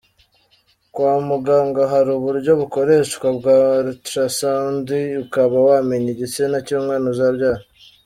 [0.93, 4.87] Kwa muganga hari uburyo bukoreshwa bwa ultrasound
[5.23, 7.63] ukaba wamenya igitsina cy’umwana uzabyara.